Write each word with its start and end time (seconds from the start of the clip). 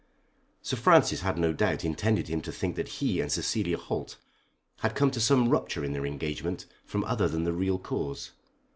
Sir 0.63 0.77
Francis 0.77 1.21
had 1.21 1.37
no 1.37 1.53
doubt 1.53 1.85
intended 1.85 2.27
him 2.27 2.41
to 2.41 2.51
think 2.51 2.75
that 2.75 2.87
he 2.87 3.21
and 3.21 3.31
Cecilia 3.31 3.77
Holt 3.77 4.17
had 4.79 4.95
come 4.95 5.11
to 5.11 5.21
some 5.21 5.47
rupture 5.49 5.83
in 5.85 5.93
their 5.93 6.07
engagement 6.07 6.65
from 6.83 7.03
other 7.03 7.27
than 7.27 7.43
the 7.43 7.53
real 7.53 7.77
cause. 7.77 8.31